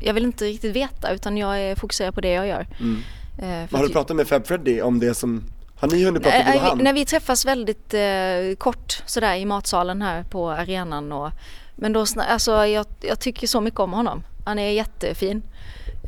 [0.00, 2.66] jag vill inte riktigt veta utan jag är fokuserad på det jag gör.
[2.80, 3.02] Mm.
[3.38, 5.42] Eh, Har du pratat med Fab Freddy om det som,
[5.80, 6.78] har ni hunnit prata Nej, och vi, han?
[6.78, 11.30] när vi träffas väldigt eh, kort sådär i matsalen här på arenan och
[11.76, 14.22] men då, alltså jag, jag tycker så mycket om honom.
[14.44, 15.42] Han är jättefin.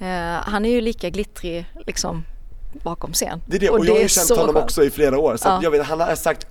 [0.00, 2.24] Eh, han är ju lika glittrig liksom
[2.82, 3.42] bakom scen.
[3.46, 4.64] Det är det, och, jag har ju känt honom skönt.
[4.64, 5.60] också i flera år, så Ja.
[5.62, 6.46] jag vet, han har sagt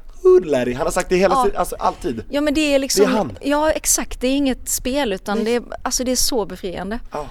[0.46, 1.44] Larry, han har sagt det hela Ja.
[1.44, 2.24] tiden, alltså alltid.
[2.30, 3.38] Ja men det är liksom, Det är han.
[3.42, 5.46] ja exakt, det är inget spel utan Nej.
[5.46, 7.00] det är, alltså det är så befriande.
[7.12, 7.26] Ja.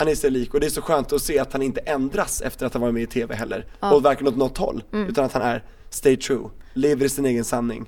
[0.00, 2.40] Han är sig lik och det är så skönt att se att han inte ändras
[2.42, 3.92] efter att han varit med i TV heller Ja.
[3.94, 7.44] och varken åt något håll, utan att han är stay true, lever i sin egen
[7.44, 7.86] sanning.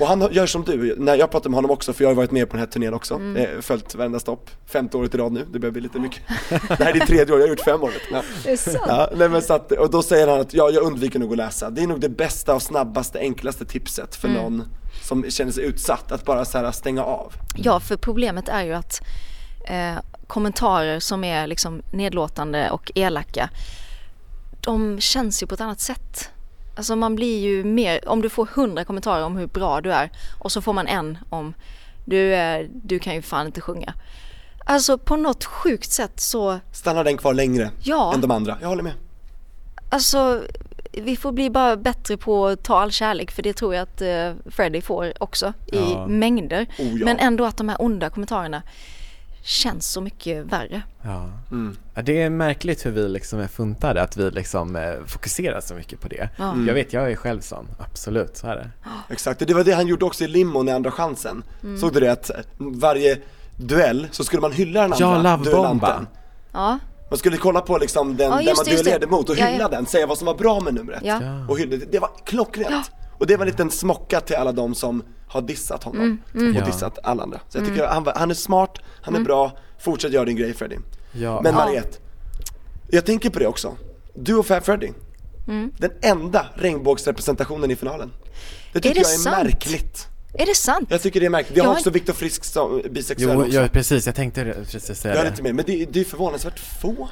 [0.00, 2.30] Och han gör som du, när jag pratar med honom också, för jag har varit
[2.30, 5.46] med på den här turnén också, eh, följt varenda stopp, femte året i rad nu,
[5.52, 6.22] det börjar bli lite mycket.
[6.50, 8.22] det här är ditt tredje år, jag har gjort fem år ja.
[8.44, 8.84] Det är sant.
[8.86, 11.36] Ja, nej men så att, och då säger han att ja, jag undviker nog att
[11.36, 11.70] läsa.
[11.70, 14.62] Det är nog det bästa och snabbaste, enklaste tipset för någon
[15.02, 17.32] som känner sig utsatt, att bara så här stänga av.
[17.56, 19.00] Ja, för problemet är ju att
[19.64, 19.94] eh,
[20.28, 23.50] kommentarer som är liksom nedlåtande och elaka,
[24.60, 26.30] de känns ju på ett annat sätt.
[26.76, 30.10] Alltså man blir ju mer, om du får hundra kommentarer om hur bra du är
[30.38, 31.54] och så får man en om
[32.04, 33.94] du, är, du kan ju fan inte sjunga.
[34.64, 38.58] Alltså på något sjukt sätt så, Stannar den kvar längre ja, än de andra?
[38.60, 38.92] Jag håller med.
[39.90, 40.42] alltså
[40.92, 44.00] vi får bli bara bättre på att ta all kärlek för det tror jag att
[44.02, 46.06] eh, Freddie får också i Ja.
[46.06, 46.66] mängder.
[46.78, 47.04] Oh, ja.
[47.04, 48.62] Men ändå att de här onda kommentarerna
[49.42, 50.82] känns så mycket värre.
[51.02, 51.28] Ja.
[51.50, 51.76] Mm.
[51.94, 55.74] Ja, det är märkligt hur vi liksom är funtade, att vi liksom eh, fokuserar så
[55.74, 56.28] mycket på det.
[56.36, 56.54] Ja.
[56.66, 58.70] Jag vet, jag är själv sån, absolut, så är det.
[59.14, 61.42] Exakt, det var det han gjorde också i limon i Andra chansen.
[61.62, 61.78] Mm.
[61.78, 63.18] Såg du det att varje
[63.56, 66.06] duell så skulle man hylla den andra Ja, duellanten.
[66.52, 66.78] Ja,
[67.10, 69.68] Man skulle kolla på liksom den Ja, just man duellerade mot och Ja, hylla ja.
[69.68, 71.00] den, säga vad som var bra med numret.
[71.04, 71.18] ja.
[71.22, 71.46] Ja.
[71.48, 72.90] Och hylla, det var klockrent.
[73.18, 76.62] Och det var en liten smocka till alla de som har dissat honom Mm, och
[76.62, 76.64] Ja.
[76.66, 77.40] dissat alla andra.
[77.48, 79.22] Så jag tycker han, var- han är smart, han Mm.
[79.22, 80.76] är bra, fortsätt göra din grej Freddy.
[81.12, 81.40] Ja.
[81.42, 81.64] Men Ja.
[81.64, 81.98] Mariette,
[82.90, 83.76] jag tänker på det också.
[84.14, 84.90] Du och Fab Freddy,
[85.48, 85.70] Mm.
[85.78, 88.10] den enda regnbågsrepresentationen i finalen.
[88.72, 89.36] Det tycker det jag är sant?
[89.44, 90.08] märkligt.
[90.34, 90.88] Är det sant?
[90.90, 91.56] Jag tycker det är märkligt.
[91.56, 93.52] Vi har Jag har också Viktor Frisk som bisexuell Jo, också.
[93.60, 95.30] ja, precis, jag tänkte precis säga Jag är det.
[95.30, 97.08] inte med, men det, det är förvånansvärt få.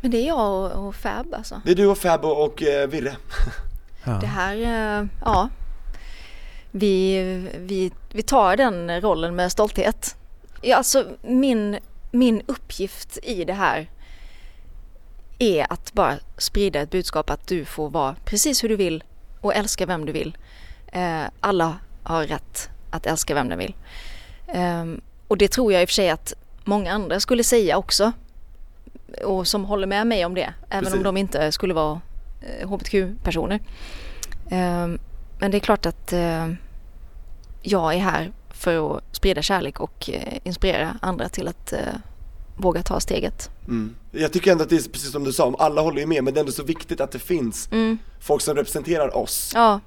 [0.00, 1.60] Men det är jag och, och Fab alltså.
[1.64, 3.16] Det är du och Fab och, och eh, Virre.
[4.04, 4.12] Ja.
[4.12, 5.48] Det här, eh, ja.
[6.70, 7.22] Vi,
[7.58, 10.16] vi, vi tar den rollen med stolthet.
[10.62, 11.78] Ja, alltså min,
[12.10, 13.90] min uppgift i det här
[15.38, 19.04] är att bara sprida ett budskap att du får vara precis hur du vill
[19.40, 20.36] och älska vem du vill.
[20.92, 23.74] Eh, alla har rätt att älska vem de vill.
[24.46, 26.34] Ehm, och det tror jag i och för sig att
[26.64, 28.12] många andra skulle säga också.
[29.24, 30.54] Och som håller med mig om det.
[30.70, 30.96] Även Precis.
[30.96, 32.00] om de inte skulle vara
[32.66, 33.60] hbtq-personer.
[34.50, 34.98] Ehm,
[35.38, 36.48] men det är klart att eh,
[37.62, 41.78] jag är här för att sprida kärlek och eh, inspirera andra till att eh,
[42.56, 43.50] våga ta steget.
[43.68, 43.94] Mm.
[44.12, 46.34] Jag tycker ändå att det är precis som du sa, alla håller ju med, men
[46.34, 47.98] det är ändå så viktigt att det finns Mm.
[48.20, 49.80] folk som representerar oss Ja,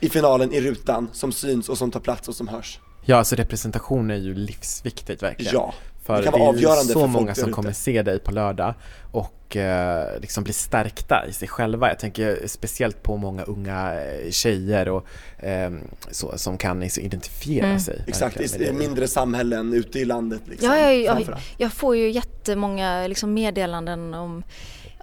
[0.00, 2.80] i finalen, i rutan, som syns och som tar plats och som hörs.
[3.04, 5.54] Ja, alltså representation är ju livsviktigt verkligen.
[5.54, 5.74] Ja,
[6.08, 8.30] För Det det, kan vara är ju avgörande så många som kommer se dig på
[8.32, 8.74] lördag
[9.12, 11.88] och eh, liksom bli stärkta i sig själva.
[11.88, 15.06] Jag tänker speciellt på många unga eh, tjejer och
[15.38, 15.70] eh,
[16.10, 17.80] så, som kan liksom identifiera Mm.
[17.80, 18.04] sig.
[18.06, 18.40] exakt.
[18.40, 20.68] I, mindre samhällen ute i landet liksom.
[20.68, 21.42] Ja, ja, ja, framförallt.
[21.56, 24.42] Jag får ju jättemånga liksom, meddelanden om,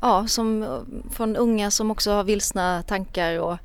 [0.02, 0.66] ja, som,
[1.12, 3.58] från unga som också har vilsna tankar och,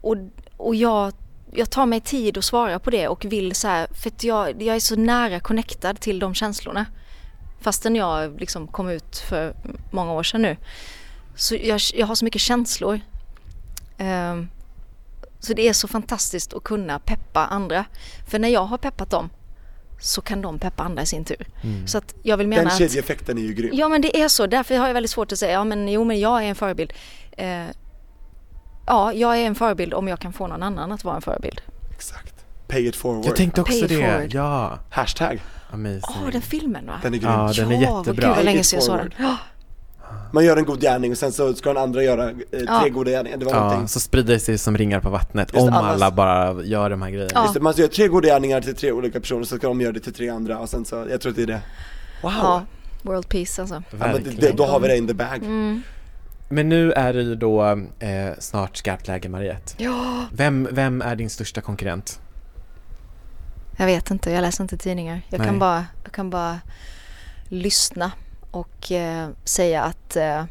[0.00, 0.16] och,
[0.56, 1.12] och jag,
[1.54, 4.62] jag tar mig tid att svara på det och vill så här, för att jag,
[4.62, 6.86] jag är så nära connectad till de känslorna.
[7.60, 9.54] Fastän jag liksom kom ut för
[9.90, 10.56] många år sedan nu.
[11.36, 13.00] Så jag, jag har så mycket känslor.
[13.98, 14.48] Ehm,
[15.40, 17.84] så det är så fantastiskt att kunna peppa andra.
[18.28, 19.30] För när jag har peppat dem
[20.00, 21.46] så kan de peppa andra i sin tur.
[21.62, 21.86] Mm.
[21.86, 22.78] Så att jag vill mena Den att...
[22.78, 23.70] kedjeeffekten är ju grym.
[23.72, 26.04] Ja men det är så, därför har jag väldigt svårt att säga, ja men jo
[26.04, 26.92] men jag är en förebild.
[27.32, 27.64] Eh,
[28.86, 31.60] ja, jag är en förebild om jag kan få någon annan att vara en förebild.
[31.90, 32.34] Exakt.
[32.68, 33.26] Pay it forward.
[33.26, 34.34] Jag tänkte också Pay det, forward.
[34.34, 34.78] ja.
[34.90, 35.42] Hashtag.
[35.72, 36.00] Amazing.
[36.24, 36.92] Åh, den filmen va?
[37.02, 37.30] Den är grym.
[37.30, 38.26] Ja, den är jättebra.
[38.28, 39.10] Gud vad länge sedan jag såg den.
[39.18, 39.36] Ja,
[40.32, 42.88] Man gör en god gärning och sen så ska den andra göra eh, tre Ja.
[42.88, 43.36] goda gärningar.
[43.36, 43.88] Det var Ja, någonting.
[43.88, 47.02] så sprider det sig som ringar på vattnet Just om annars- alla bara gör de
[47.02, 47.30] här grejerna.
[47.34, 47.42] Ja.
[47.42, 49.92] Just det, man gör tre goda gärningar till tre olika personer så ska de göra
[49.92, 51.60] det till tre andra och sen så, jag tror att det är det.
[52.22, 52.32] Wow!
[52.32, 52.62] ja,
[53.02, 53.82] World Peace alltså.
[53.90, 55.36] Ja, men det, det, då har vi det in the bag.
[55.36, 55.82] Mm.
[56.52, 57.64] Men nu är det ju då
[57.98, 59.72] eh, snart skarpt läge Mariette.
[59.76, 62.20] Ja, Vem, vem är din största konkurrent?
[63.76, 65.22] jag vet inte, jag läser inte tidningar.
[65.28, 65.48] Jag Nej.
[65.48, 66.60] kan bara, jag kan bara
[67.48, 68.12] lyssna
[68.50, 70.44] och eh, säga att eh,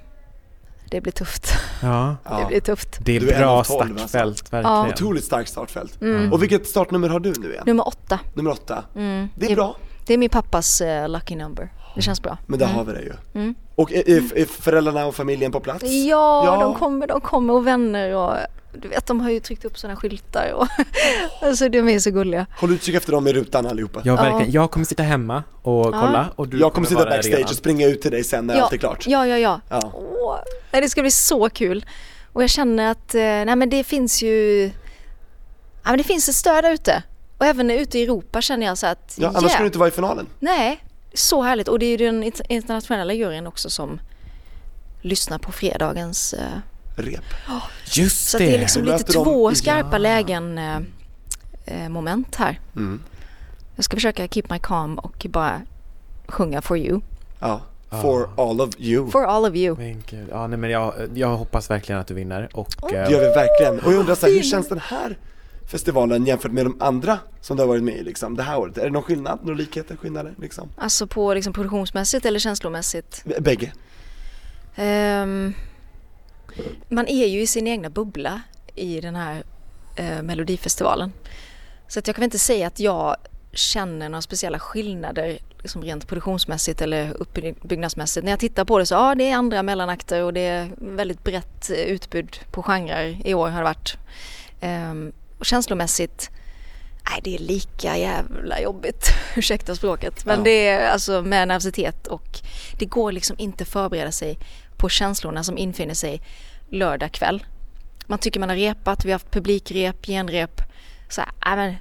[0.92, 1.54] det blir tufft.
[1.82, 3.00] Ja, Det blir tufft.
[3.02, 4.08] det är är bra av tolv, alltså.
[4.08, 4.76] startfält, verkligen.
[4.76, 4.90] Ja.
[4.90, 6.02] Otroligt starkt startfält.
[6.02, 6.34] Mm.
[6.34, 7.64] Och vilket startnummer har du nu igen?
[7.66, 8.20] Nummer åtta.
[8.34, 8.84] Nummer åtta.
[8.96, 9.30] Mm.
[9.36, 11.72] Det är bra, Det är min pappas eh, lucky number.
[11.96, 12.38] Det känns bra.
[12.46, 12.78] men där Mm.
[12.78, 13.14] har vi det ju.
[13.34, 13.56] Mm.
[13.76, 15.84] Och är, är, föräldrarna och familjen på plats?
[15.84, 16.58] Ja, Ja.
[16.64, 18.36] De, kommer, de kommer och vänner och
[18.74, 20.68] du vet de har ju tryckt upp sådana skyltar och
[21.48, 22.46] alltså de är så gulliga.
[22.60, 24.02] Håll utkik efter dem i rutan allihopa.
[24.04, 24.24] Ja, Ja.
[24.24, 24.52] verkligen.
[24.52, 25.92] Jag kommer sitta hemma och Ja.
[25.92, 28.48] kolla och du jag kommer sitta vara i backstage och springa ut till dig sen
[28.48, 28.64] när Ja.
[28.64, 29.08] allt är klart.
[29.08, 29.62] Ja, ja, ja.
[29.70, 29.92] Ja.
[29.94, 30.38] Åh,
[30.72, 31.86] nej, det ska bli så kul.
[32.34, 34.64] Och jag känner att eh, nej, men det finns ju
[35.84, 37.04] ja, men det finns ett stöd där ute.
[37.38, 39.50] Och även ute i Europa känner jag så att Ja, annars yeah.
[39.54, 40.28] skulle du inte vara i finalen.
[40.40, 41.68] Nej, så härligt.
[41.68, 44.00] Och det är ju den int- internationella juryn också som
[45.02, 46.46] lyssnar på fredagens eh,
[46.96, 47.24] Rep.
[47.94, 48.44] Just Så det!
[48.44, 49.98] att det är liksom lite två skarpa Ja.
[49.98, 50.78] lägen eh,
[51.66, 52.60] eh, moment här.
[52.76, 53.04] Mm.
[53.76, 55.62] Jag ska försöka keep my calm och bara
[56.28, 57.02] sjunga for you.
[57.40, 57.62] Ja.
[58.02, 59.10] For all of you.
[59.12, 59.78] For all of you.
[59.78, 63.12] Men gud, ja, nej, men jag, jag hoppas verkligen att du vinner och eh, Det
[63.12, 63.80] gör vi verkligen.
[63.86, 65.18] Och jag undrar så här, hur känns den här
[65.72, 68.78] festivalen jämfört med de andra som du har varit med i liksom, det här året?
[68.78, 70.70] Är det någon skillnad, några likheter, skillnader liksom?
[70.78, 73.22] Alltså på liksom produktionsmässigt eller känslomässigt.
[73.26, 73.74] B- Bägge?
[74.76, 75.54] Ehm,
[76.90, 78.42] man är ju i sin egna bubbla
[78.76, 79.44] i den här
[79.96, 81.12] eh, melodifestivalen.
[81.88, 83.16] Så att jag kan väl inte säga att jag
[83.54, 88.24] känner några speciella skillnader liksom rent produktionsmässigt eller uppbyggnadsmässigt.
[88.24, 91.24] När jag tittar på det så ja, det är andra mellanakter och det är väldigt
[91.24, 93.98] brett eh, utbud på genrer i år har det varit.
[94.62, 96.30] Ehm, och känslomässigt
[97.10, 100.26] Nej, det är lika jävla jobbigt, ursäkta språket.
[100.26, 100.44] Men Ja.
[100.44, 102.40] det är alltså med nervositet och
[102.80, 104.38] det går liksom inte förbereda sig
[104.78, 106.22] på känslorna som infinner sig
[106.70, 107.46] lördag kväll.
[108.08, 110.62] Man tycker man har repat, vi har haft publikrep, genrep.
[111.10, 111.76] Så här, men,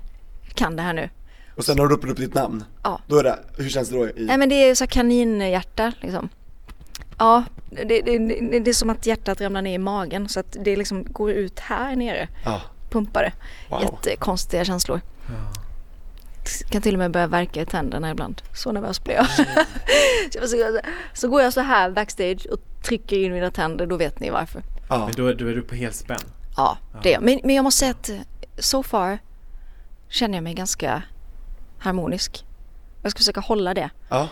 [0.55, 1.11] kan det här nu.
[1.57, 2.65] Och sen har du ropat upp ditt namn?
[2.83, 3.01] Ja.
[3.07, 4.09] Då är det, hur känns det då?
[4.09, 6.29] I, Nej men det är så kaninhjärta liksom.
[7.19, 10.57] Ja, det, det, det, det är som att hjärtat ramlar ner i magen så att
[10.65, 12.61] det liksom går ut här nere, ja.
[12.91, 13.33] Pumpar det.
[13.69, 13.83] Wow.
[13.83, 15.01] Jättekonstiga känslor.
[16.71, 18.43] Kan till och med börja verka i tänderna ibland.
[18.55, 19.27] Så nervös blir jag.
[20.33, 20.81] så, så,
[21.15, 24.63] så går jag så här backstage och trycker in mina tänder, då vet ni varför.
[24.89, 24.99] Ja.
[25.07, 26.21] Men då, då är du på helspänn.
[26.57, 28.11] Ja, det är men, men jag måste säga att
[28.59, 29.19] so far
[30.09, 31.03] känner jag mig ganska
[31.79, 32.45] harmonisk.
[33.03, 33.91] Jag ska försöka hålla det.
[34.09, 34.29] ja.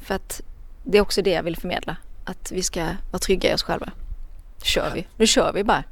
[0.00, 0.40] För att
[0.84, 1.96] det är också det jag vill förmedla.
[2.24, 3.92] Att vi ska vara trygga i oss själva.
[4.62, 5.06] Kör vi.
[5.16, 5.84] Nu kör vi bara.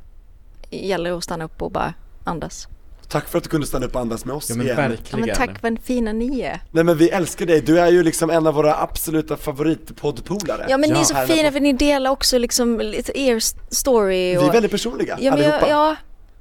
[0.70, 1.94] Det gäller att stanna upp och bara
[2.24, 2.68] andas.
[3.08, 4.78] Tack för att du kunde stanna upp och andas med oss Ja men igen.
[4.82, 5.26] Ja, verkligen.
[5.26, 6.60] men tack vad fina ni är.
[6.70, 10.66] Nej men vi älskar dig, du är ju liksom en av våra absoluta favoritpoddpolare.
[10.68, 11.00] Ja men ni Ja.
[11.00, 13.38] är så fina på- för ni delar också liksom lite er
[13.74, 14.30] story.
[14.32, 15.68] Vi Och, är väldigt personliga, ja, men allihopa.
[15.68, 15.96] jag, ja,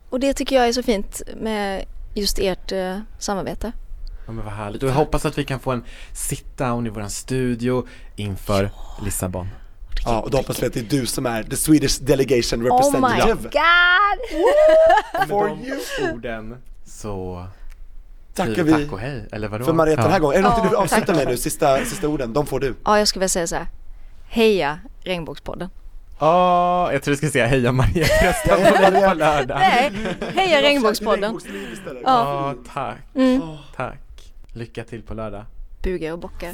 [0.09, 3.71] och det tycker jag är så fint med just ert eh, samarbete.
[4.25, 4.83] Ja men vad härligt.
[4.83, 8.69] Och jag hoppas att vi kan få en sit-down i våran studio inför
[9.05, 9.47] Lissabon.
[10.05, 12.63] Ja, och då hoppas vi att det är du som är the Swedish delegation Oh
[12.63, 13.49] my representative.
[13.51, 15.27] god!
[15.29, 15.79] For you.
[15.99, 17.45] de orden så
[18.35, 19.65] Tackar vi tack och hej, eller vadå?
[19.65, 20.37] för Marietta den här gången.
[20.37, 21.37] Är det något Ja, du vill avsluta med nu?
[21.37, 22.75] Sista, sista orden, de får du.
[22.85, 23.67] Ja, jag skulle vilja säga så här.
[24.29, 25.69] Heja Regnbågspodden.
[26.19, 29.59] Ja, jag tror du skulle säga heja Marietta, rösta på lördag.
[29.59, 29.91] Nej,
[30.35, 31.39] heja Regnbågspodden.
[31.85, 31.99] Ja.
[32.03, 33.41] Ja, tack, Mm.
[33.43, 33.55] Åh.
[33.75, 33.99] tack.
[34.53, 35.45] Lycka till på lördag.
[35.83, 36.53] Bugar och bockar.